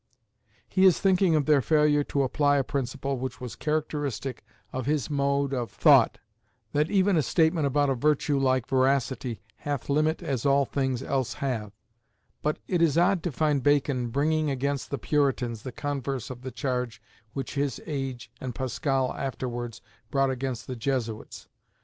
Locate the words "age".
17.85-18.31